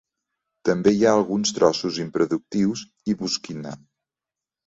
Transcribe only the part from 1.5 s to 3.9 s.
trossos improductius i bosquina.